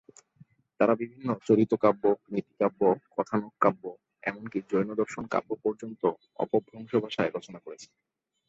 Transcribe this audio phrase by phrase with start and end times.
[0.79, 2.03] তাঁরা বিভিন্ন চরিতকাব্য,
[2.31, 2.81] নীতিকাব্য,
[3.17, 3.83] কথানক কাব্য,
[4.23, 5.23] এমনকি জৈনদর্শন
[5.63, 6.01] পর্যন্ত
[6.39, 7.91] অপভ্রংশ ভাষায় রচনা করেছেন।